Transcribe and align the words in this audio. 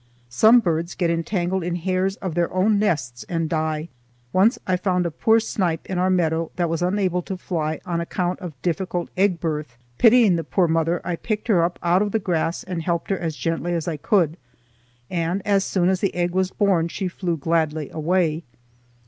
Some 0.29 0.61
birds 0.61 0.95
get 0.95 1.11
entangled 1.11 1.63
in 1.63 1.75
hairs 1.75 2.15
of 2.15 2.33
their 2.33 2.51
own 2.51 2.79
nests 2.79 3.23
and 3.29 3.47
die. 3.47 3.87
Once 4.33 4.57
I 4.65 4.75
found 4.75 5.05
a 5.05 5.11
poor 5.11 5.39
snipe 5.39 5.85
in 5.87 5.99
our 5.99 6.09
meadow 6.09 6.49
that 6.55 6.71
was 6.71 6.81
unable 6.81 7.21
to 7.21 7.37
fly 7.37 7.79
on 7.85 8.01
account 8.01 8.39
of 8.39 8.59
difficult 8.63 9.09
egg 9.15 9.39
birth. 9.39 9.77
Pitying 9.99 10.37
the 10.37 10.43
poor 10.43 10.67
mother, 10.67 11.01
I 11.03 11.17
picked 11.17 11.49
her 11.49 11.63
up 11.63 11.77
out 11.83 12.01
of 12.01 12.13
the 12.13 12.17
grass 12.17 12.63
and 12.63 12.81
helped 12.81 13.11
her 13.11 13.19
as 13.19 13.35
gently 13.35 13.75
as 13.75 13.87
I 13.87 13.97
could, 13.97 14.37
and 15.11 15.45
as 15.45 15.63
soon 15.63 15.87
as 15.87 15.99
the 16.01 16.15
egg 16.15 16.31
was 16.31 16.49
born 16.49 16.87
she 16.87 17.07
flew 17.07 17.37
gladly 17.37 17.91
away. 17.91 18.41